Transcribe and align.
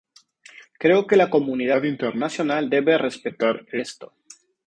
Creo 0.79 1.05
que 1.05 1.15
la 1.15 1.29
comunidad 1.29 1.83
internacional 1.83 2.71
debe 2.71 2.97
respetar 2.97 3.67
esto. 3.71 4.13